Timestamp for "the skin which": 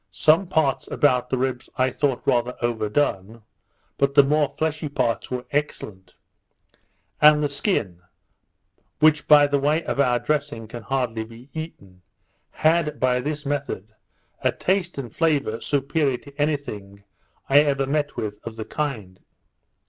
7.43-9.27